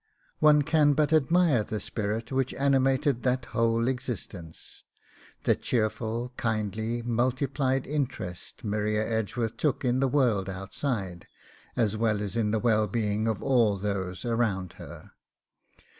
One 0.39 0.63
can 0.63 0.93
but 0.93 1.13
admire 1.13 1.63
the 1.63 1.79
spirit 1.79 2.31
which 2.31 2.55
animated 2.55 3.21
that 3.21 3.45
whole 3.53 3.87
existence; 3.87 4.83
the 5.43 5.53
cheerful, 5.55 6.33
kindly, 6.37 7.03
multiplied 7.03 7.85
interest 7.85 8.63
Maria 8.63 9.07
Edgeworth 9.07 9.57
took 9.57 9.85
in 9.85 9.99
the 9.99 10.07
world 10.07 10.49
outside, 10.49 11.27
as 11.75 11.95
well 11.97 12.19
as 12.19 12.35
in 12.35 12.49
the 12.49 12.57
wellbeing 12.57 13.27
of 13.27 13.43
all 13.43 13.77
those 13.77 14.25
around 14.25 14.73
her. 14.81 15.11